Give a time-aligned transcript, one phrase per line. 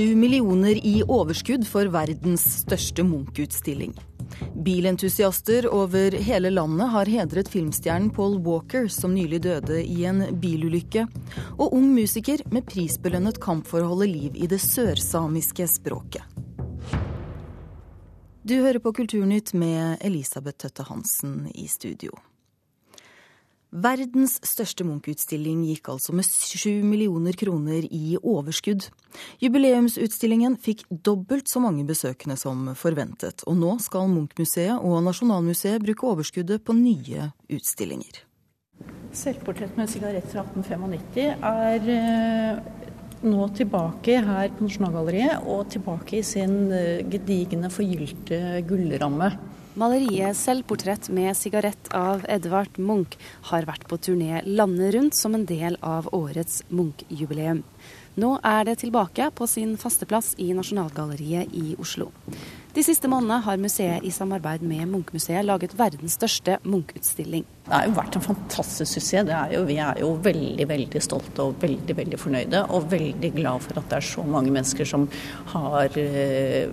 [0.00, 3.92] sju millioner i overskudd for verdens største Munch-utstilling.
[4.64, 11.04] Bilentusiaster over hele landet har hedret filmstjernen Paul Walker, som nylig døde i en bilulykke.
[11.58, 16.24] Og ung musiker med prisbelønnet kamp for å holde liv i det sørsamiske språket.
[18.40, 22.16] Du hører på Kulturnytt med Elisabeth Tøtte Hansen i studio.
[23.70, 28.88] Verdens største Munch-utstilling gikk altså med sju millioner kroner i overskudd.
[29.38, 36.10] Jubileumsutstillingen fikk dobbelt så mange besøkende som forventet, og nå skal Munch-museet og Nasjonalmuseet bruke
[36.10, 38.24] overskuddet på nye utstillinger.
[39.14, 42.60] Selvportrett med sigarett fra 1895 er eh,
[43.26, 49.30] nå tilbake her på Nasjonalgalleriet, og tilbake i sin eh, gedigne, forgylte gullramme.
[49.74, 53.14] Maleriet 'Selvportrett med sigarett' av Edvard Munch
[53.52, 57.62] har vært på turné landet rundt som en del av årets Munch-jubileum.
[58.18, 62.08] Nå er det tilbake på sin faste plass i Nasjonalgalleriet i Oslo.
[62.74, 67.44] De siste månedene har museet i samarbeid med Munch-museet laget verdens største Munch-utstilling.
[67.68, 69.30] Det har jo vært en fantastisk suksess.
[69.70, 72.64] Vi er jo veldig veldig stolte og veldig veldig fornøyde.
[72.74, 75.06] Og veldig glad for at det er så mange mennesker som
[75.54, 76.66] har eh,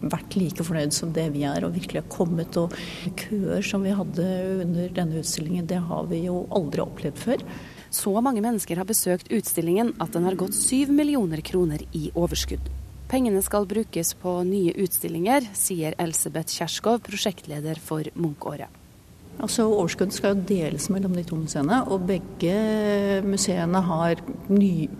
[0.00, 2.56] vært like fornøyd som det vi er, og virkelig har kommet.
[2.60, 2.74] Og
[3.20, 4.26] køer som vi hadde
[4.64, 7.46] under denne utstillingen, det har vi jo aldri opplevd før.
[7.90, 12.70] Så mange mennesker har besøkt utstillingen at den har gått syv millioner kroner i overskudd.
[13.10, 18.79] Pengene skal brukes på nye utstillinger, sier Elsebeth Kjerskov, prosjektleder for Munch-året.
[19.40, 22.54] Altså Overskuddet skal jo deles mellom de to museene, og begge
[23.24, 24.20] museene har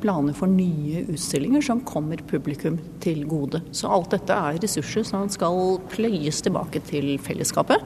[0.00, 3.60] planer for nye utstillinger som kommer publikum til gode.
[3.76, 7.84] Så alt dette er ressurser som skal pløyes tilbake til fellesskapet.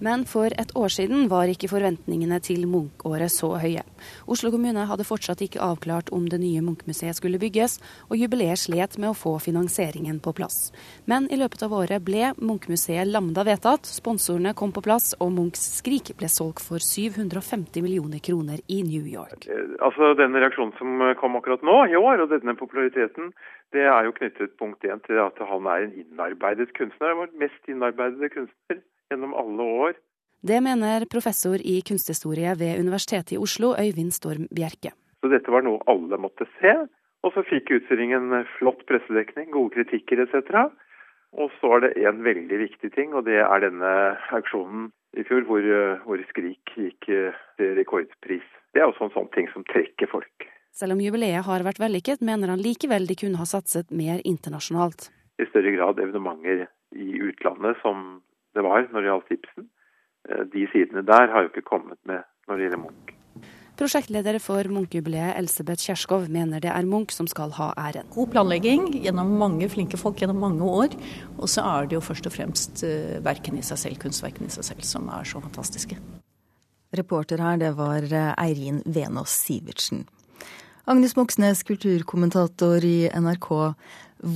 [0.00, 3.82] Men for et år siden var ikke forventningene til Munch-året så høye.
[4.30, 7.76] Oslo kommune hadde fortsatt ikke avklart om det nye Munch-museet skulle bygges,
[8.08, 10.70] og jubileet slet med å få finansieringen på plass.
[11.04, 15.66] Men i løpet av året ble Munch-museet Lambda vedtatt, sponsorene kom på plass, og Munchs
[15.80, 19.50] Skrik ble solgt for 750 millioner kroner i New York.
[19.84, 23.34] Altså Den reaksjonen som kom akkurat nå i år, og denne populariteten,
[23.76, 27.12] det er jo knyttet punkt én til at han er en innarbeidet kunstner.
[27.20, 29.98] Vår mest innarbeidede kunstner gjennom alle år.
[30.42, 34.94] Det mener professor i kunsthistorie ved Universitetet i Oslo, Øyvind Storm Bjerke.
[35.20, 36.72] Så dette var noe alle måtte se.
[37.20, 40.70] Og så fikk utstillingen flott pressedekning, gode kritikker etc.
[41.36, 43.90] Og så er det en veldig viktig ting, og det er denne
[44.32, 44.88] auksjonen
[45.18, 45.66] i fjor hvor,
[46.06, 48.46] hvor Skrik gikk til eh, rekordpris.
[48.72, 50.48] Det er også en sånn ting som trekker folk.
[50.72, 55.10] Selv om jubileet har vært vellykket, mener han likevel de kunne ha satset mer internasjonalt.
[55.42, 58.20] I større grad evenementer i utlandet som
[58.54, 59.70] det var når det gjaldt Ibsen.
[60.28, 63.16] Eh, de sidene der har jo ikke kommet med når det gjelder Munch.
[63.80, 68.10] Prosjektleder for Munch-jubileet Elsebeth Kjerskov mener det er Munch som skal ha æren.
[68.12, 70.96] God planlegging gjennom mange flinke folk gjennom mange år.
[71.38, 74.52] Og så er det jo først og fremst verken verkene i seg selv, kunstverkene i
[74.52, 75.96] seg selv, som er så fantastiske.
[76.92, 80.04] Reporter her, det var eh, Eirin Venås Sivertsen.
[80.90, 83.50] Agnes Moxnes, kulturkommentator i NRK.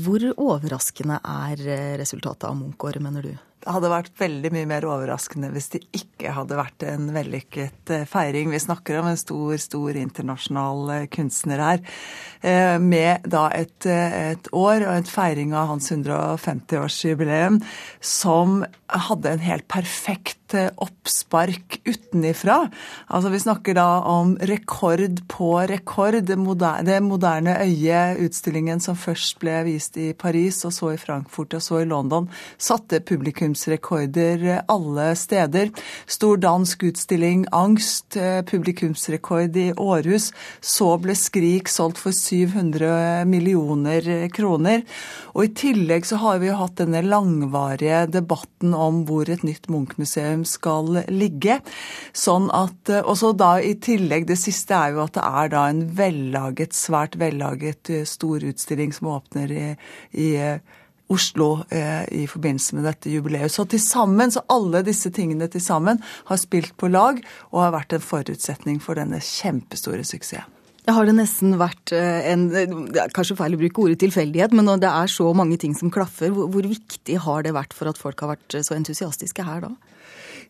[0.05, 1.61] Hvor overraskende er
[2.01, 3.35] resultatet av Munch-året, mener du?
[3.65, 8.53] Hadde vært veldig mye mer overraskende hvis det ikke hadde vært en vellykket eh, feiring.
[8.53, 11.83] Vi snakker om en stor, stor internasjonal eh, kunstner her.
[12.45, 17.63] Eh, med da et, et år og en feiring av hans 150-årsjubileum
[18.05, 22.69] som hadde en helt perfekt oppspark utenifra.
[23.09, 26.21] Altså Vi snakker da om rekord på rekord.
[26.27, 31.01] Det moderne, det moderne øyet, utstillingen som først ble vist i Paris, og så i
[31.01, 33.03] Frankfurt og så i London, satte
[33.55, 35.71] publikumsrekorder alle steder.
[36.07, 38.17] Stor dansk utstilling, Angst,
[38.51, 40.33] publikumsrekord i Århus.
[40.61, 44.83] Så ble Skrik solgt for 700 millioner kroner.
[45.35, 49.69] Og i tillegg så har vi jo hatt denne langvarige debatten om hvor et nytt
[49.69, 51.61] Munch-museum skal ligge.
[52.13, 55.49] Sånn at, eh, Og så da i tillegg, det siste er jo at det er
[55.49, 59.77] da en vellaget, svært vellaget eh, stor utstilling som åpner i,
[60.13, 60.59] i eh,
[61.15, 63.53] Oslo eh, i forbindelse med dette jubileet.
[63.53, 67.23] Så til sammen, så alle disse tingene til sammen har spilt på lag
[67.53, 70.51] og har vært en forutsetning for denne kjempestore suksessen.
[70.85, 74.83] Det har det nesten vært en er Kanskje feil å bruke ordet tilfeldighet, men når
[74.83, 78.21] det er så mange ting som klaffer, hvor viktig har det vært for at folk
[78.21, 79.71] har vært så entusiastiske her da?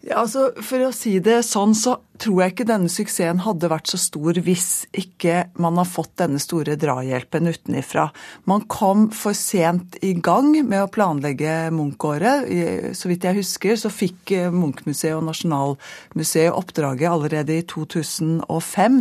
[0.05, 3.89] Ja, altså, For å si det sånn, så tror jeg ikke denne suksessen hadde vært
[3.91, 8.05] så stor hvis ikke man har fått denne store drahjelpen utenifra.
[8.47, 12.47] Man kom for sent i gang med å planlegge Munch-året.
[12.95, 19.01] Så vidt jeg husker, så fikk eh, Munch-museet og Nasjonalmuseet oppdraget allerede i 2005.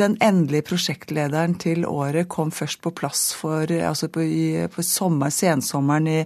[0.00, 4.24] Den endelige prosjektlederen til året kom først på plass for, altså på,
[4.72, 6.22] på sommer, sensommeren i,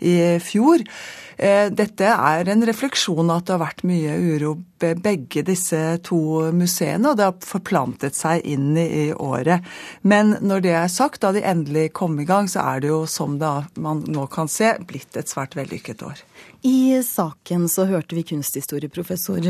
[0.00, 0.88] i fjor.
[1.36, 4.56] Eh, dette er en refleksjon av at det har vært mye uro
[5.02, 9.64] begge disse to museene, og det har forplantet seg inn i året.
[10.02, 13.04] Men når det er sagt, da de endelig kom i gang, så er det jo,
[13.06, 13.38] som
[13.74, 16.24] man nå kan se, blitt et svært vellykket år.
[16.62, 19.42] I saken så hørte vi kunsthistorieprofessor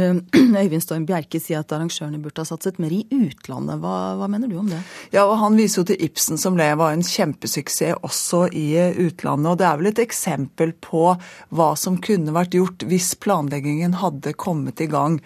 [0.62, 3.82] Øyvind Storm Bjerke si at arrangørene burde ha satset mer i utlandet.
[3.82, 4.78] Hva, hva, mener du om det?
[5.12, 8.66] Ja, og Han viser jo til Ibsen, som det var en kjempesuksess også i
[9.04, 9.50] utlandet.
[9.50, 11.04] og Det er vel et eksempel på
[11.52, 15.21] hva som kunne vært gjort hvis planleggingen hadde kommet i gang eh,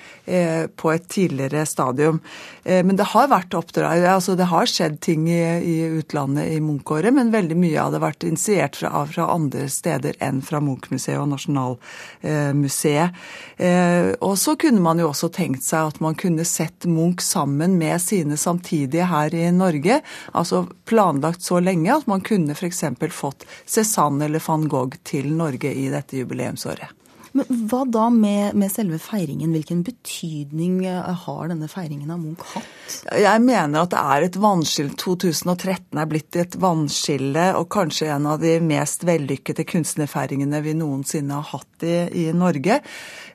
[0.77, 2.21] på et tidligere stadium.
[2.67, 7.15] Eh, men det har vært oppdrag, altså det har skjedd ting i, utlandet i Munch-året,
[7.15, 13.23] men veldig mye har vært initiert fra, fra andre steder enn fra Munch-museet og Nasjonalmuseet.
[13.57, 17.79] Eh, og så kunne man jo også tenkt seg at man kunne sett Munch sammen
[17.79, 20.01] med sine samtidige her i Norge.
[20.35, 22.85] Altså planlagt så lenge at man kunne f.eks.
[23.15, 27.06] fått Cézanne eller van Gogh til Norge i dette jubileumsåret.
[27.37, 29.53] Men Hva da med, med, selve feiringen?
[29.53, 32.97] Hvilken betydning eh, har denne feiringen av Munch hatt?
[33.13, 34.95] Jeg mener at det er et vannskille.
[34.97, 41.41] 2013 er blitt et vannskille, og kanskje en av de mest vellykkede kunstnerfeiringene vi noensinne
[41.41, 42.81] har hatt i, i Norge.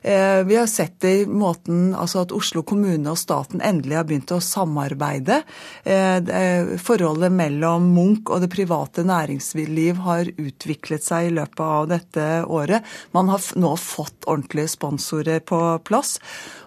[0.02, 4.08] Eh, vi har sett det i måten altså at Oslo kommune og staten endelig har
[4.08, 5.42] begynt å samarbeide.
[5.84, 12.28] Eh, forholdet mellom Munch og det private næringsliv har utviklet seg i løpet av dette
[12.50, 12.82] året.
[13.14, 16.16] Man har nå fått ordentlige sponsorer på plass.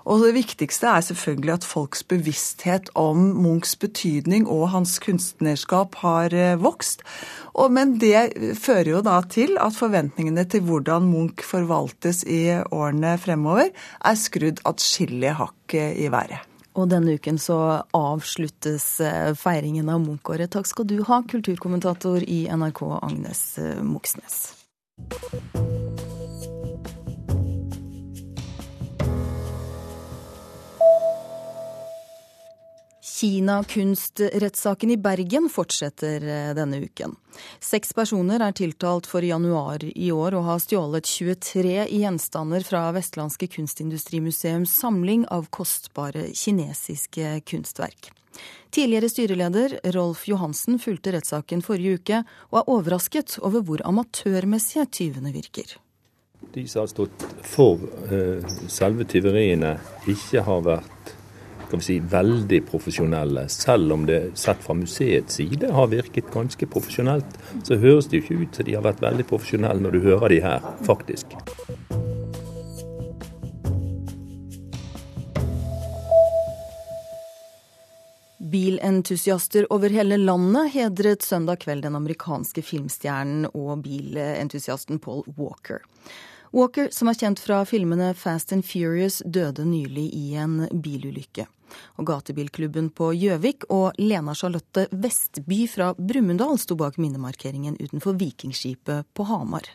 [0.06, 6.34] Og det viktigste er selvfølgelig at folks bevissthet om Munchs betydning og hans kunstnerskap har
[6.36, 7.02] eh, vokst.
[7.56, 13.16] Og, men det fører jo da til at forventningene til hvordan Munch forvaltes i årene
[13.22, 13.72] fremover,
[14.06, 16.46] er skrudd atskillig hakk eh, i været.
[16.76, 17.58] Og denne uken så
[17.96, 20.52] avsluttes eh, feiringen av Munch-året.
[20.54, 23.48] Takk skal du ha, kulturkommentator i NRK Agnes
[23.82, 24.44] Moxnes.
[33.16, 37.16] Kina-kunstrettssaken i Bergen fortsetter eh, denne uken.
[37.64, 43.48] Seks personer er tiltalt for januar i år å ha stjålet 23 gjenstander fra Vestlandske
[43.56, 48.12] Kunstindustrimuseums samling av kostbare kinesiske kunstverk.
[48.76, 55.32] Tidligere styreleder Rolf Johansen fulgte rettssaken forrige uke, og er overrasket over hvor amatørmessige tyvene
[55.32, 55.78] virker.
[56.52, 57.80] De som har stått for
[58.12, 59.78] uh, selve tyveriene,
[60.12, 61.15] ikke har vært
[61.66, 63.48] skal vi si, veldig profesjonelle.
[63.52, 68.26] Selv om det sett fra museets side har virket ganske profesjonelt, så høres det jo
[68.26, 71.38] ikke ut som de har vært veldig profesjonelle når du hører de her, faktisk.
[78.56, 85.82] Bilentusiaster over hele landet hedret søndag kveld den amerikanske filmstjernen og bilentusiasten Paul Walker.
[86.52, 91.48] Walker, som er kjent fra filmene Fast and Furious, døde nylig i en bilulykke.
[92.00, 99.10] Og Gatebilklubben på Gjøvik og Lena Charlotte Vestby fra Brumunddal sto bak minnemarkeringen utenfor Vikingskipet
[99.14, 99.74] på Hamar.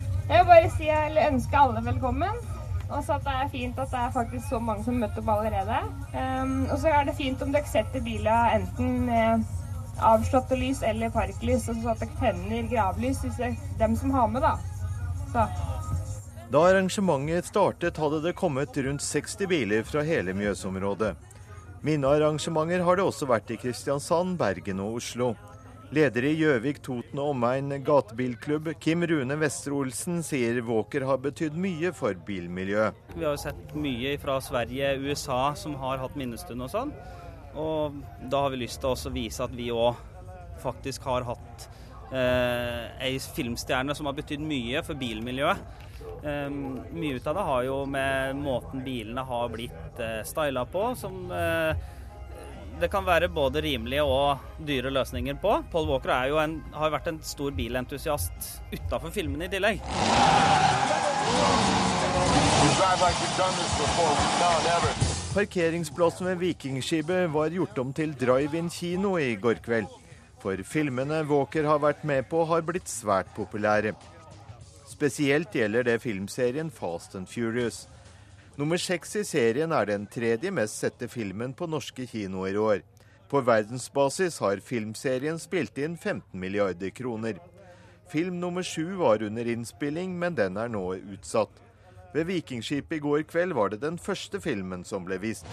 [0.00, 2.42] Jeg vil bare si jeg ønsker ønske alle velkommen.
[2.90, 5.28] Og så at det er fint at det er faktisk så mange som møtte opp
[5.36, 5.78] allerede.
[6.10, 9.44] Um, og så er det fint om dere setter biler enten med
[10.00, 14.10] avslåtte lys eller parklys, og så at dere tenner gravlys hvis det er dem som
[14.16, 14.56] har med, da.
[15.30, 15.46] Så.
[16.50, 21.12] Da arrangementet startet, hadde det kommet rundt 60 biler fra hele Mjøsområdet.
[21.86, 25.28] Minnearrangementer har det også vært i Kristiansand, Bergen og Oslo.
[25.94, 31.92] Leder i Gjøvik, Toten og omegn gatebilklubb, Kim Rune Vestre-Olsen, sier Walker har betydd mye
[31.94, 32.98] for bilmiljøet.
[33.14, 36.90] Vi har jo sett mye fra Sverige, USA som har hatt minnestund og sånn.
[37.54, 40.02] Og da har vi lyst til å vise at vi òg
[40.64, 41.68] faktisk har hatt
[42.10, 45.86] eh, filmstjerne som har betydd mye for bilmiljøet.
[46.20, 50.82] Um, mye ut av det har jo med måten bilene har blitt uh, styla på,
[51.00, 51.72] som uh,
[52.80, 55.54] det kan være både rimelige og dyre løsninger på.
[55.72, 56.12] Paul Walker
[56.42, 59.80] en, har vært en stor bilentusiast utafor filmene i tillegg.
[65.34, 69.88] Parkeringsplassen ved Vikingskipet var gjort om til drive-in kino i går kveld.
[70.40, 73.92] For filmene Walker har vært med på, har blitt svært populære.
[75.00, 77.86] Spesielt gjelder det filmserien Fast and Furious.
[78.60, 82.82] Nummer seks i serien er den tredje mest sette filmen på norske kinoer i år.
[83.32, 87.40] På verdensbasis har filmserien spilt inn 15 milliarder kroner.
[88.12, 91.56] Film nummer sju var under innspilling, men den er nå utsatt.
[92.12, 95.48] Ved Vikingskipet i går kveld var det den første filmen som ble vist.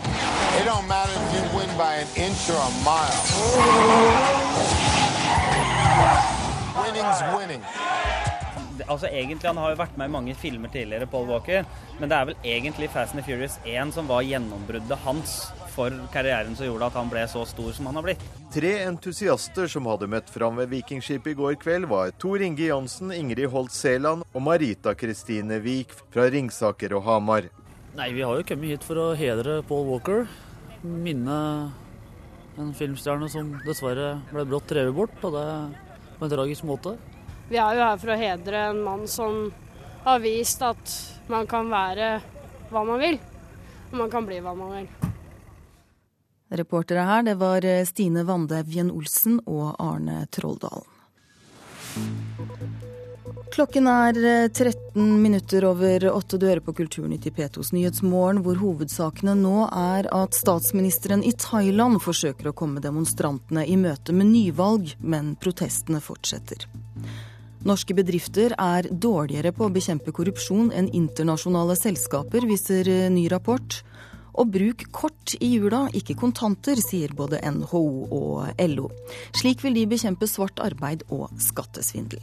[8.97, 11.65] Altså egentlig, Han har jo vært med i mange filmer tidligere, Paul Walker,
[11.99, 15.35] men det er vel egentlig Fast and Furious 1 som var gjennombruddet hans
[15.75, 18.23] for karrieren som gjorde at han ble så stor som han har blitt.
[18.55, 23.11] Tre entusiaster som hadde møtt fram ved Vikingskipet i går kveld, var Tor Inge Jansen,
[23.13, 27.51] Ingrid Holt Sæland og Marita Kristine Wiik fra Ringsaker og Hamar.
[27.99, 30.25] Nei, Vi har jo kommet hit for å hedre Paul Walker.
[30.81, 31.37] Minne
[32.57, 35.45] en filmstjerne som dessverre ble brått drevet bort, og det
[36.17, 36.95] på en tragisk måte.
[37.49, 39.47] Vi er jo her for å hedre en mann som
[40.03, 40.95] har vist at
[41.31, 42.17] man kan være
[42.71, 43.19] hva man vil.
[43.91, 44.89] Og man kan bli hva man vil.
[46.59, 50.93] Reportere her, det var eh, Stine Vandevjen Olsen og Arne Trolldalen.
[53.51, 56.39] Klokken er 13 eh, minutter over åtte.
[56.39, 61.99] Du hører på Kulturnytt i P2s Nyhetsmorgen, hvor hovedsakene nå er at statsministeren i Thailand
[62.03, 66.67] forsøker å komme demonstrantene i møte med nyvalg, men protestene fortsetter.
[67.65, 73.79] Norske bedrifter er dårligere på å bekjempe korrupsjon enn internasjonale selskaper, viser eh, ny rapport.
[74.37, 78.91] Og bruk kort i jula, ikke kontanter, sier både NHO og LO.
[79.33, 82.21] Slik vil de bekjempe svart arbeid og skattesvindel.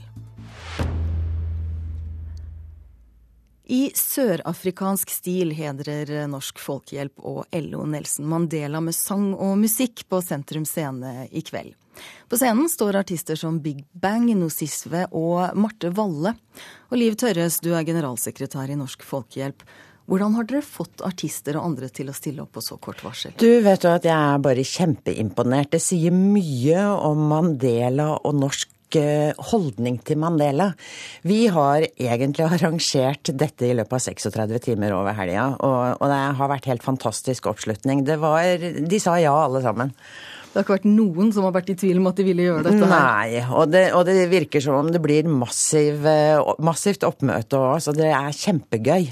[3.65, 10.21] I sørafrikansk stil hedrer Norsk Folkehjelp og LO Nelson Mandela med sang og musikk på
[10.21, 11.73] Sentrum Scene i kveld.
[12.29, 16.35] På scenen står artister som Big Bang, Nosisve og Marte Valle.
[16.91, 19.65] Og Liv Tørres, du er generalsekretær i Norsk Folkehjelp.
[20.11, 23.33] Hvordan har dere fått artister og andre til å stille opp på så kort varsel?
[23.41, 25.73] Du vet jo at jeg er bare kjempeimponert.
[25.73, 28.69] Det sier mye om Mandela og norsk
[29.01, 30.71] eh, holdning til Mandela.
[31.27, 36.21] Vi har egentlig arrangert dette i løpet av 36 timer over helga, og, og det
[36.41, 38.05] har vært helt fantastisk oppslutning.
[38.07, 39.95] Det var, de sa ja, alle sammen.
[40.55, 42.63] Det har ikke vært noen som har vært i tvil om at de ville gjøre
[42.69, 42.87] dette?
[42.87, 47.81] Nei, og det, og det virker som om det blir massiv, eh, massivt oppmøte òg,
[47.83, 49.09] så det er kjempegøy.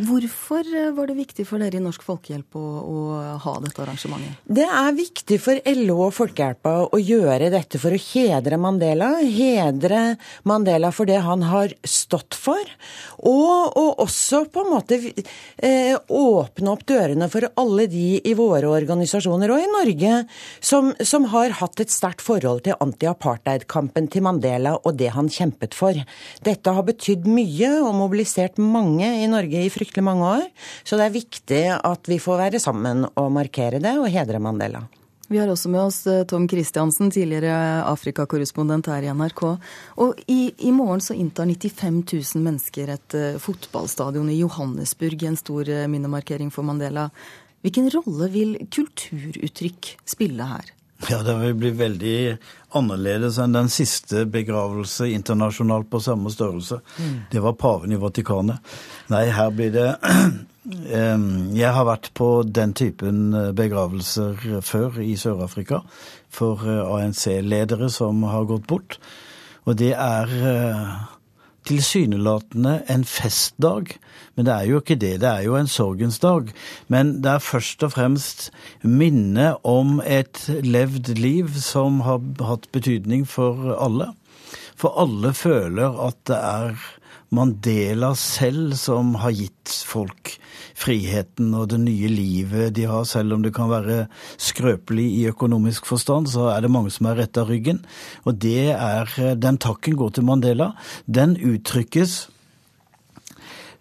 [0.00, 2.98] Hvorfor eh, var det viktig for dere i Norsk Folkehjelp å, å,
[3.44, 4.40] ha dette arrangementet?
[4.44, 9.10] Det er viktig for LO og Folkehjelpa å gjøre dette for å hedre Mandela.
[9.20, 10.02] Hedre
[10.48, 12.60] Mandela for det han har stått for.
[13.20, 18.70] Og, og også på en måte eh, åpne opp dørene for alle de i våre
[18.70, 20.22] organisasjoner og i Norge
[20.64, 25.76] som, som har hatt et sterkt forhold til anti-apartheid-kampen til Mandela og det han kjempet
[25.76, 25.98] for.
[26.46, 30.46] Dette har betydd mye og mobilisert mange i Norge i fryktelig mange år.
[30.84, 34.84] Så det er viktig at vi får være sammen og markere det og hedre Mandela.
[35.30, 39.44] Vi har også med oss eh, Tom Christiansen, tidligere Afrikakorrespondent her i NRK.
[40.02, 42.00] Og i, i, morgen så inntar 95
[42.34, 47.06] 000 mennesker et uh, fotballstadion i Johannesburg en stor uh, minnemarkering for Mandela.
[47.62, 50.74] Hvilken rolle vil kulturuttrykk spille her?
[51.08, 52.16] Ja, det vil bli veldig
[52.76, 56.80] annerledes enn den siste begravelse internasjonalt på samme størrelse.
[56.98, 57.14] Mm.
[57.32, 58.60] Det var paven i Vatikanet.
[59.12, 59.88] Nei, her blir det
[60.70, 65.80] Jeg har vært på den typen eh, begravelser før i Sør-Afrika
[66.30, 68.98] for eh, ANC-ledere som har gått bort.
[69.64, 70.92] Og det er eh,
[71.68, 73.96] tilsynelatende en festdag,
[74.34, 75.18] men det er jo ikke det.
[75.20, 76.52] Det er jo en sorgens dag.
[76.88, 78.48] Men det er først og fremst
[78.82, 84.12] minne om et levd liv som har hatt betydning for alle.
[84.80, 86.80] For alle føler at det er
[87.30, 90.32] Mandela selv som har gitt folk
[90.80, 94.04] friheten og det nye livet de har, selv om det kan være
[94.40, 97.84] skrøpelig i økonomisk forstand, så er det mange som er retta ryggen.
[98.24, 100.72] Og det er Den takken går til Mandela.
[101.06, 102.28] Den uttrykkes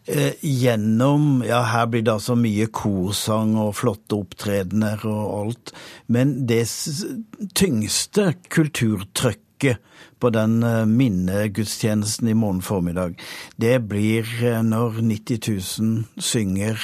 [0.05, 5.73] eh, gjennom Ja, her blir det altså mye korsang og flotte opptredener og alt.
[6.07, 6.65] Men det
[7.55, 9.79] tyngste kulturtrykket
[10.19, 13.15] på den eh, minnegudstjenesten i morgen formiddag,
[13.55, 15.39] det blir eh, når 90
[15.81, 16.83] 000 synger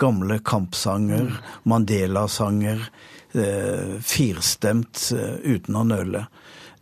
[0.00, 1.50] gamle kampsanger, mm.
[1.70, 2.88] Mandela-sanger,
[3.32, 5.12] eh, firstemt
[5.44, 6.26] uten å nøle.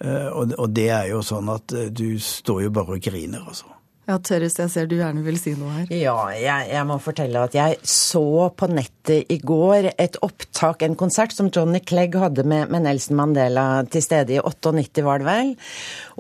[0.00, 3.68] Og det er jo sånn at du står jo bare og griner, altså.
[4.10, 5.90] Ja, Tørres, jeg ser du gjerne vil si noe her.
[5.94, 10.96] Ja, jeg, jeg, må fortelle at jeg så på nettet i går et opptak, en
[10.98, 15.28] konsert som Johnny Clegg hadde med, med Nelson Mandela til stede i 98, var det
[15.28, 15.54] vel.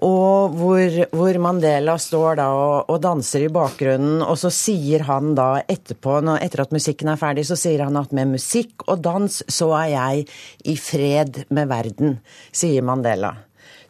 [0.06, 5.34] Og hvor, hvor Mandela står da og, og, danser i bakgrunnen, og så sier han
[5.34, 9.02] da etterpå, når, etter at musikken er ferdig, så sier han at med musikk og
[9.02, 10.26] dans så er jeg
[10.62, 12.20] i fred med verden,
[12.54, 13.34] sier Mandela.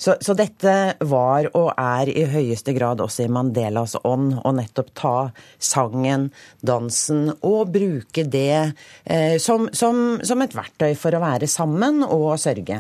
[0.01, 4.95] Så, så, dette var og er i høyeste grad også i Mandelas ånd, å nettopp
[4.97, 5.17] ta
[5.61, 6.31] sangen,
[6.65, 8.73] dansen, og bruke det
[9.05, 12.79] eh, som, som, som, et verktøy for å være sammen og sørge.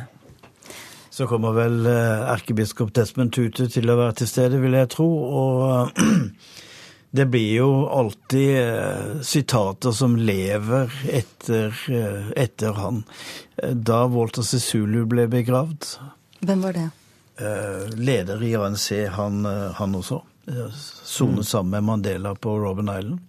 [1.12, 5.08] Så kommer vel eh, erkebiskop Desmond Tutu til å være til stede, vil jeg tro.
[5.42, 6.00] og
[7.20, 10.88] det blir jo alltid eh, sitater som lever
[11.20, 13.04] etter, eh, etter han.
[13.60, 15.90] Da Walter Sisulu ble begravd
[16.40, 16.86] Hvem var det?
[17.40, 20.22] Eh, leder i ANC, han, eh, han også.
[20.46, 20.70] Eh,
[21.04, 21.44] sonet mm.
[21.44, 23.20] sammen med Mandela på Robben Island.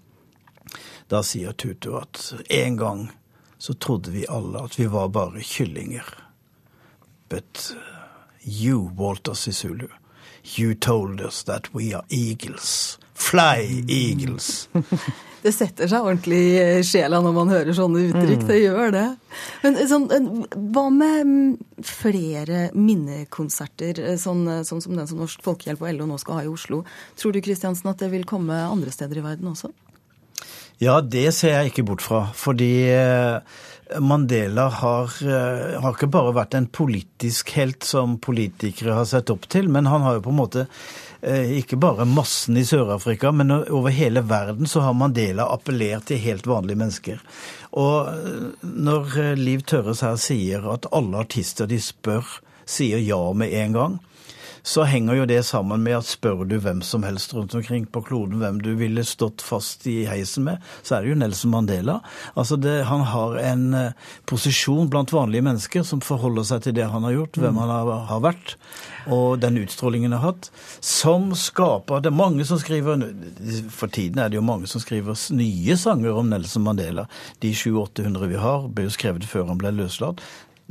[1.08, 3.10] Da sier Tutu at en gang
[3.58, 6.06] så trodde vi alle at vi var bare kyllinger.
[7.30, 7.76] But
[8.44, 9.88] you, Walter Sisulu,
[10.58, 13.00] you told us that we are eagles.
[13.14, 14.70] Fly eagles.
[15.42, 18.44] det setter seg ordentlig i sjela når man hører sånne uttrykk.
[18.44, 18.48] Mm.
[18.50, 19.06] Det gjør det.
[19.64, 20.08] Men sånn,
[20.74, 25.96] hva med mm, flere minnekonserter, eh, sånn, eh, sånn, som den som Norsk Folkehjelp og
[25.98, 26.84] LO nå skal ha i Oslo?
[27.20, 29.74] Tror du Kristiansen, at det vil komme andre steder i verden også?
[30.82, 32.24] Ja, det ser jeg ikke bort fra.
[32.34, 33.60] Fordi eh,
[34.02, 39.70] Mandela har, har, ikke bare vært en politisk helt som politikere har sett opp til,
[39.70, 40.66] men han har jo på en måte
[41.22, 46.18] Eh, ikke bare massen i Sør-Afrika, men over hele verden så har Mandela appellert til
[46.18, 47.20] helt vanlige mennesker.
[47.78, 52.26] Og eh, når eh, Liv Tørres her sier at alle artister de spør,
[52.66, 54.00] sier ja med en gang,
[54.64, 58.04] så henger jo det sammen med at spør du hvem som helst rundt omkring på
[58.06, 62.00] kloden hvem du ville stått fast i heisen med, så er det jo Nelson Mandela.
[62.36, 63.76] Altså det, Han har en
[64.30, 67.62] posisjon blant vanlige mennesker som forholder seg til det han har gjort, hvem mm.
[67.64, 68.58] han har, har vært
[69.10, 73.02] og den utstrålingen han har hatt, som skaper Det er mange som skriver
[73.74, 77.08] For tiden er det jo mange som skriver nye sanger om Nelson Mandela.
[77.42, 80.22] De 700-800 vi har, ble jo skrevet før han ble løslatt.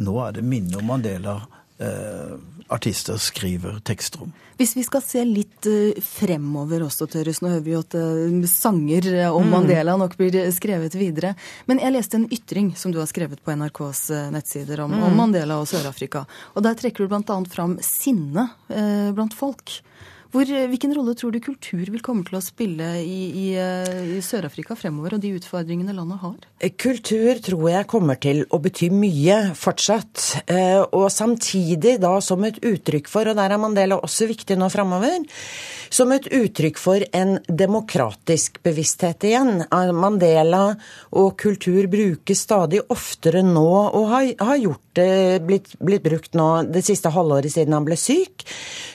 [0.01, 1.41] Nå er det minne om Mandela
[1.83, 2.37] eh,
[2.71, 4.33] artister skriver tekster om.
[4.61, 8.47] Hvis vi skal se litt uh, fremover også, Tørres, nå hører vi jo at uh,
[8.51, 9.53] sanger uh, om mm.
[9.55, 11.35] Mandela nok blir skrevet videre.
[11.71, 15.05] Men jeg leste en ytring som du har skrevet på NRKs nettsider om, mm.
[15.09, 16.27] om Mandela og Sør-Afrika.
[16.55, 17.39] Og der trekker du bl.a.
[17.51, 19.81] fram sinne blant folk.
[20.31, 24.03] Hvor, eh, hvilken rolle tror du kultur vil komme til å spille i, i, eh,
[24.15, 26.37] i Sør-Afrika fremover, og de utfordringene landet har?
[26.61, 30.29] Eh, kultur tror jeg kommer til å bety mye fortsatt.
[30.95, 35.27] Og samtidig da som et uttrykk for, og der er Mandela også viktig nå fremover,
[35.91, 39.65] som et uttrykk for en demokratisk bevissthet igjen.
[39.99, 40.77] Mandela
[41.11, 46.49] og kultur brukes stadig oftere nå, og har, har gjort det blitt, blitt, brukt nå
[46.71, 48.45] det siste halvåret siden han ble syk,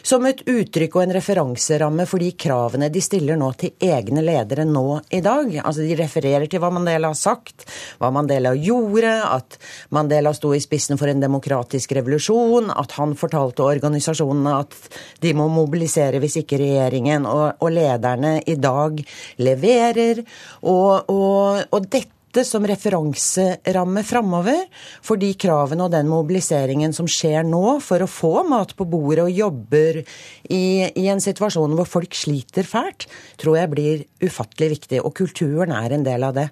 [0.05, 4.65] som et uttrykk og en referanseramme for de kravene de stiller nå til egne ledere
[4.65, 5.49] nå i dag.
[5.63, 7.65] Altså De refererer til hva Mandela har sagt,
[7.99, 9.57] hva Mandela gjorde, at
[9.95, 14.75] Mandela sto i spissen for en demokratisk revolusjon, at han fortalte organisasjonene at
[15.23, 19.01] de må mobilisere hvis ikke regjeringen og, og lederne i dag
[19.41, 20.21] leverer.
[20.61, 24.65] Og, og, og dette dette som referanseramme framover
[25.03, 29.23] for de kravene og den mobiliseringen som skjer nå for å få mat på bordet
[29.23, 33.07] og jobber i, i en situasjon hvor folk sliter fælt,
[33.39, 35.01] tror jeg blir ufattelig viktig.
[35.05, 36.49] Og kulturen er en del av det.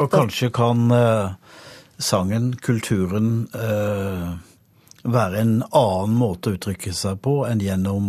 [0.00, 1.36] Og kanskje kan uh,
[2.00, 4.36] sangen, kulturen, uh,
[5.06, 8.06] være en annen måte å uttrykke seg på enn gjennom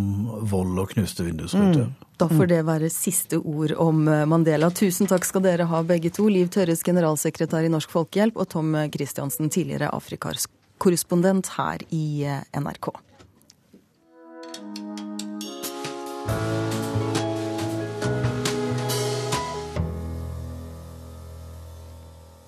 [0.50, 1.90] vold og knuste vindusruter.
[1.92, 2.07] Mm.
[2.17, 4.71] Da får det være siste ord om eh, Mandela.
[4.73, 6.25] Tusen takk skal dere ha begge to.
[6.34, 12.89] Liv Tørres, generalsekretær i Norsk Folkehjelp, og Tom Christiansen, tidligere Afrikas-korrespondent her i eh, NRK.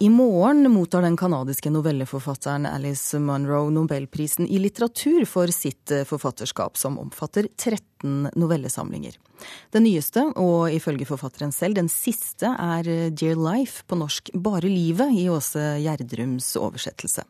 [0.01, 6.77] I morgen mottar den canadiske novelleforfatteren Alice Munro nobelprisen i litteratur for sitt eh, forfatterskap,
[6.77, 9.17] som omfatter 13 novellesamlinger.
[9.75, 14.71] Den nyeste, og ifølge forfatteren selv den siste, er eh, Dear Life, på norsk Bare
[14.71, 17.27] livet, i Åse Gjerdrums oversettelse.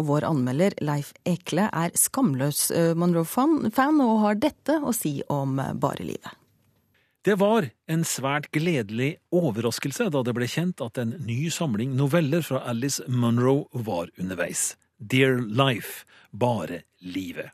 [0.00, 5.60] Og vår anmelder Leif Ekle er skamløs eh, Monroe-fan og har dette å si om
[5.76, 6.37] Bare livet.
[7.26, 12.44] Det var en svært gledelig overraskelse da det ble kjent at en ny samling noveller
[12.46, 14.76] fra Alice Munro var underveis.
[14.98, 17.50] Dear Life, Bare livet.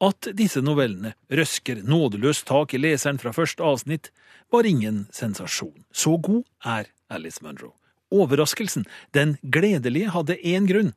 [0.00, 4.10] At disse novellene røsker nådeløst tak i leseren fra første avsnitt,
[4.52, 5.84] var ingen sensasjon.
[5.92, 7.74] Så god er Alice Munro.
[8.12, 10.94] Overraskelsen, den gledelige, hadde én grunn.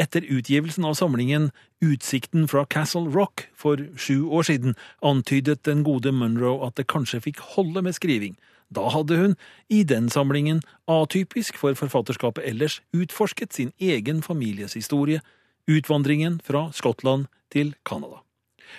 [0.00, 1.50] Etter utgivelsen av samlingen
[1.84, 7.20] Utsikten fra Castle Rock for sju år siden antydet den gode Munro at det kanskje
[7.26, 8.38] fikk holde med skriving.
[8.72, 9.34] Da hadde hun,
[9.68, 15.20] i den samlingen, atypisk for forfatterskapet ellers, utforsket sin egen families historie,
[15.68, 18.22] utvandringen fra Skottland til Canada.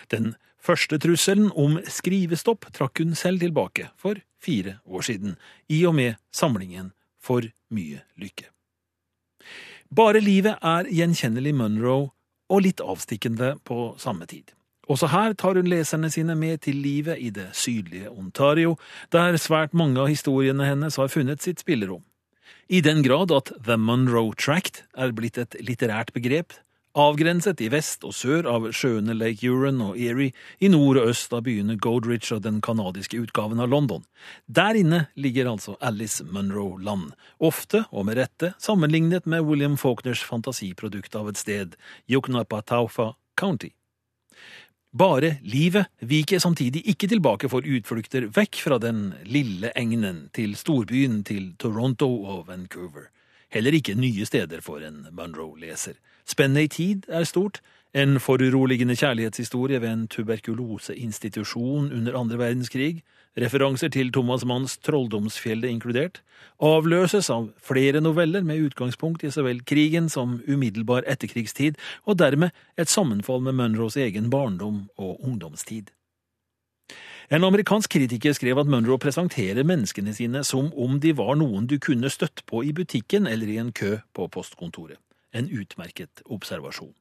[0.10, 5.38] Den første trusselen om skrivestopp trakk hun selv tilbake for fire år siden,
[5.70, 8.48] i og med samlingen For mye lykke.
[9.92, 12.12] Bare livet er gjenkjennelig Monroe
[12.52, 14.54] og litt avstikkende på samme tid.
[14.88, 18.78] Også her tar hun leserne sine med til livet i det sydlige Ontario,
[19.12, 22.04] der svært mange av historiene hennes har funnet sitt spillerom.
[22.72, 26.56] I den grad at The Monroe Tract er blitt et litterært begrep,
[26.98, 31.34] avgrenset i vest og sør av sjøene Lake Huron og Erie, i nord og øst
[31.36, 34.04] av byene Goldridge og den canadiske utgaven av London.
[34.48, 40.24] Der inne ligger altså Alice Munro land, ofte, og med rette, sammenlignet med William Faulkners
[40.28, 41.78] fantasiprodukt av et sted,
[42.12, 43.72] Yoknapataufa County.
[44.92, 51.22] Bare livet viker samtidig ikke tilbake for utflukter vekk fra den lille egnen til storbyen
[51.24, 53.08] til Toronto og Vancouver.
[53.52, 55.98] Heller ikke nye steder for en Munro-leser.
[56.26, 57.60] Spennet i tid er stort.
[57.94, 63.02] En foruroligende kjærlighetshistorie ved en tuberkuloseinstitusjon under andre verdenskrig,
[63.36, 66.22] referanser til Thomas Manns Trolldomsfjellet inkludert,
[66.64, 71.76] avløses av flere noveller med utgangspunkt i så vel krigen som umiddelbar etterkrigstid,
[72.08, 75.92] og dermed et sammenfall med Munros egen barndom og ungdomstid.
[77.32, 81.78] En amerikansk kritiker skrev at Munro presenterer menneskene sine som om de var noen du
[81.80, 85.00] kunne støtt på i butikken eller i en kø på postkontoret
[85.32, 86.92] en utmerket observasjon.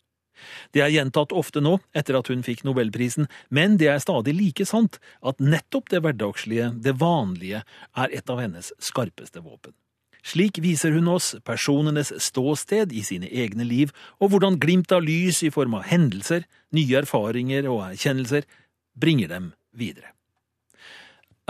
[0.70, 4.64] Det er gjentatt ofte nå, etter at hun fikk nobelprisen, men det er stadig like
[4.70, 7.64] sant at nettopp det hverdagslige, det vanlige,
[7.98, 9.74] er et av hennes skarpeste våpen.
[10.22, 13.90] Slik viser hun oss personenes ståsted i sine egne liv,
[14.22, 18.46] og hvordan glimt av lys i form av hendelser, nye erfaringer og erkjennelser
[18.94, 20.14] bringer dem videre.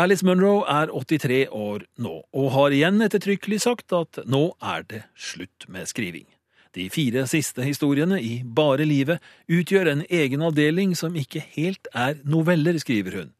[0.00, 5.00] Alice Munro er 83 år nå, og har igjen ettertrykkelig sagt at nå er det
[5.12, 6.24] slutt med skriving.
[6.72, 12.16] De fire siste historiene i Bare livet utgjør en egen avdeling som ikke helt er
[12.24, 13.34] noveller, skriver hun.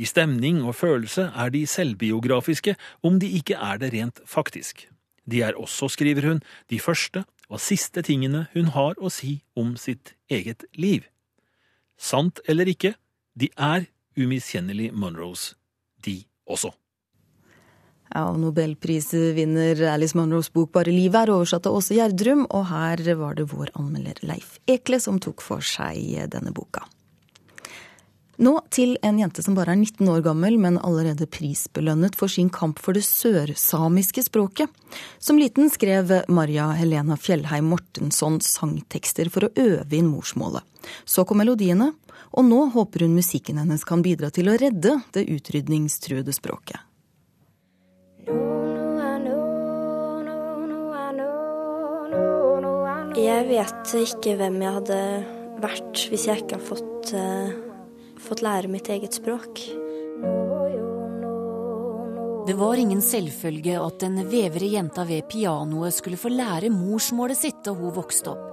[0.00, 4.86] I stemning og følelse er de selvbiografiske, om de ikke er det rent faktisk.
[5.28, 9.76] De er også, skriver hun, de første og siste tingene hun har å si om
[9.76, 11.04] sitt eget liv.
[12.00, 12.94] Sant eller ikke,
[13.36, 15.50] de er umiskjennelig Munros
[16.48, 16.72] også.
[18.14, 23.34] Ja, Nobelprisvinner Alice Munros bok 'Bare livet' er oversatt av Åse Gjerdrum, og her var
[23.34, 26.86] det vår anmelder Leif Ekle som tok for seg denne boka.
[28.36, 32.50] Nå til en jente som bare er 19 år gammel, men allerede prisbelønnet for sin
[32.52, 34.68] kamp for det sørsamiske språket.
[35.18, 40.60] Som liten skrev Maria Helena Fjellheim Mortensson sangtekster for å øve inn morsmålet.
[41.08, 41.94] Så kom melodiene,
[42.36, 46.82] og nå håper hun musikken hennes kan bidra til å redde det utrydningstruede språket.
[53.16, 55.00] Jeg vet ikke hvem jeg hadde
[55.62, 59.62] vært hvis jeg ikke hadde fått, uh, fått lære mitt eget språk.
[62.46, 67.64] Det var ingen selvfølge at den vevre jenta ved pianoet skulle få lære morsmålet sitt
[67.66, 68.52] da hun vokste opp.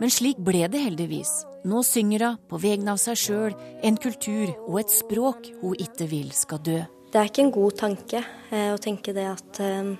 [0.00, 1.30] Men slik ble det heldigvis.
[1.66, 6.06] Nå synger hun på vegne av seg sjøl, en kultur og et språk hun ikke
[6.10, 6.78] vil skal dø.
[7.08, 9.94] Det er ikke en god tanke eh, å tenke det at, eh,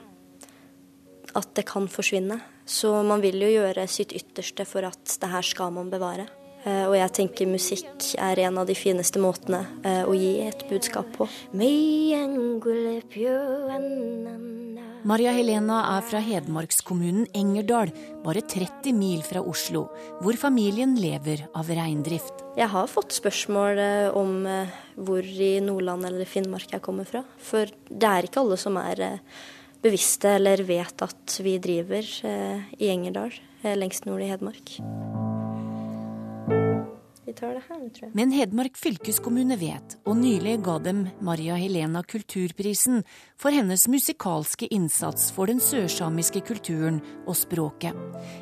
[1.35, 2.39] at det kan forsvinne.
[2.69, 6.29] Så man vil jo gjøre sitt ytterste for at det her skal man bevare.
[6.67, 10.65] Eh, og jeg tenker musikk er en av de fineste måtene eh, å gi et
[10.71, 11.29] budskap på.
[15.09, 17.93] Maria Helena er fra hedmarkskommunen Engerdal,
[18.25, 19.87] bare 30 mil fra Oslo,
[20.25, 22.43] hvor familien lever av reindrift.
[22.59, 24.43] Jeg har fått spørsmål eh, om
[24.99, 27.23] hvor i Nordland eller Finnmark jeg kommer fra.
[27.39, 29.23] For det er ikke alle som er
[29.79, 33.31] bevisste eller vet at vi driver i Engerdal,
[33.79, 34.75] lengst nord i Hedmark.
[37.29, 38.15] Vi tar det her, tror jeg.
[38.17, 43.03] Men Hedmark fylkeskommune vet, og nylig ga dem Maria Helena kulturprisen
[43.37, 47.93] for hennes musikalske innsats for den sørsamiske kulturen og språket.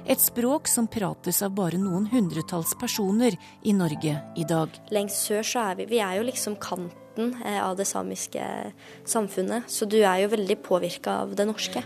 [0.07, 3.35] Et språk som prates av bare noen hundretalls personer
[3.67, 4.79] i Norge i dag.
[4.95, 8.47] Lengst sør så er vi Vi er jo liksom kanten eh, av det samiske
[9.03, 9.67] samfunnet.
[9.67, 11.83] Så du er jo veldig påvirka av det norske.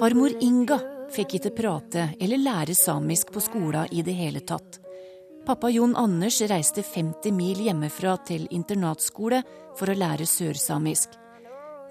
[0.00, 0.80] Farmor Inga
[1.12, 4.78] fikk ikke prate eller lære samisk på skolen i det hele tatt.
[5.46, 9.42] Pappa Jon Anders reiste 50 mil hjemmefra til internatskole
[9.78, 11.18] for å lære sørsamisk.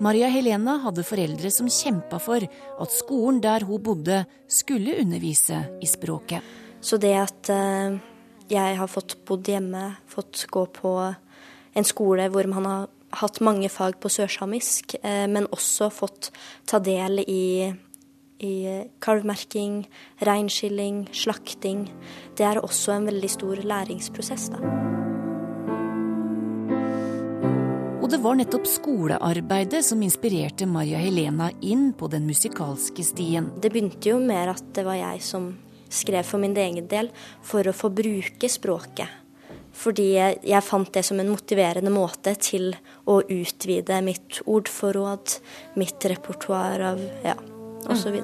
[0.01, 5.89] Maria Helena hadde foreldre som kjempa for at skolen der hun bodde, skulle undervise i
[5.89, 6.41] språket.
[6.81, 7.99] Så det at eh,
[8.49, 10.95] jeg har fått bodd hjemme, fått gå på
[11.77, 12.89] en skole hvor man har
[13.21, 16.31] hatt mange fag på sørsamisk, eh, men også fått
[16.65, 17.69] ta del i,
[18.41, 19.85] i kalvmerking,
[20.25, 21.85] reinskilling, slakting,
[22.37, 24.61] det er også en veldig stor læringsprosess, da.
[28.01, 33.51] Og det var nettopp skolearbeidet som inspirerte Maria Helena inn på den musikalske stien.
[33.61, 35.51] Det begynte jo med at det var jeg som
[35.91, 37.11] skrev for min egen del,
[37.45, 39.19] for å få bruke språket.
[39.71, 42.73] Fordi jeg fant det som en motiverende måte til
[43.07, 45.37] å utvide mitt ordforråd,
[45.79, 47.37] mitt repertoar av ja,
[47.89, 48.21] osv.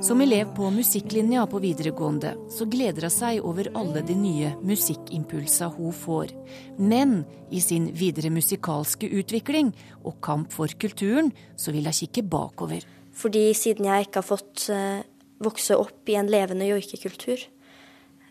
[0.00, 5.68] Som elev på musikklinja på videregående så gleder hun seg over alle de nye musikkimpulsa
[5.74, 6.32] hun får.
[6.80, 7.20] Men
[7.52, 12.86] i sin videre musikalske utvikling og kamp for kulturen, så vil hun kikke bakover.
[13.12, 15.04] Fordi siden jeg ikke har fått uh,
[15.44, 17.44] vokse opp i en levende joikekultur,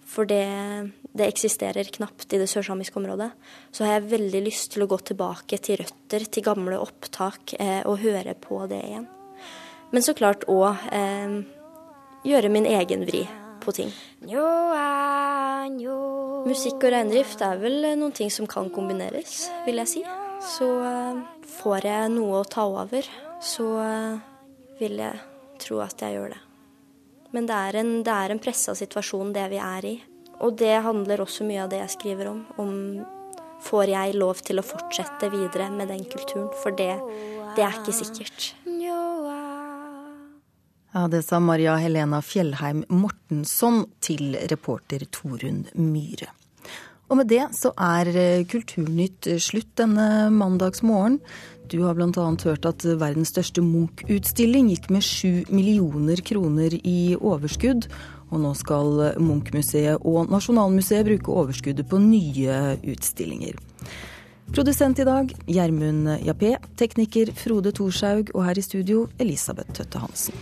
[0.10, 0.46] for det,
[1.14, 3.30] det, eksisterer knapt i det sørsamiske området,
[3.72, 7.82] så har jeg veldig lyst til å gå tilbake til røtter, til gamle opptak, eh,
[7.86, 9.06] og høre på det igjen.
[9.94, 11.38] Men så klart òg eh,
[12.26, 13.24] gjøre min egen vri
[13.62, 13.94] på ting.
[16.50, 20.06] Musikk og reindrift er vel noen ting som kan kombineres, vil jeg si.
[20.58, 21.24] Så eh,
[21.60, 23.08] får jeg noe å ta over,
[23.44, 24.22] så eh,
[24.80, 25.26] vil jeg
[25.60, 26.44] tro at jeg gjør det.
[27.36, 29.96] Men det er en, det en pressa situasjon, det vi er i.
[30.40, 32.44] Og det handler også mye av det jeg skriver om.
[32.58, 32.74] Om
[33.64, 36.50] får jeg lov til å fortsette videre med den kulturen?
[36.64, 36.94] For det,
[37.58, 38.54] det er ikke sikkert.
[40.90, 46.32] Ja, Det sa Maria Helena Fjellheim Mortensson til reporter Torunn Myhre.
[47.10, 51.20] Og med det så er eh, Kulturnytt slutt denne mandagsmorgen.
[51.70, 52.10] Du har bl.a.
[52.44, 57.86] hørt at verdens største Munch-utstilling gikk med sju millioner kroner i overskudd.
[58.30, 63.60] Og nå skal Munch-museet og Nasjonalmuseet bruke overskuddet på nye utstillinger.
[64.50, 70.34] Produsent i dag Gjermund Jappé, tekniker Frode Thorshaug og her i studio Elisabeth Tøtte Hansen.